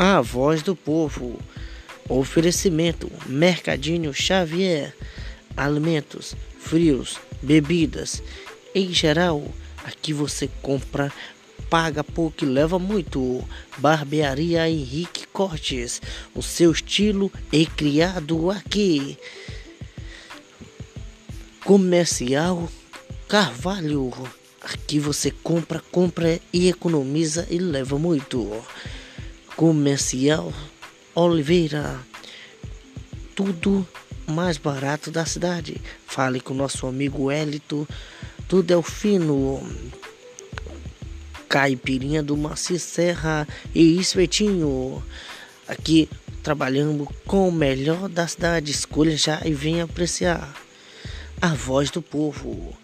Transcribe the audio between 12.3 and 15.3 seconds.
e leva muito. Barbearia Henrique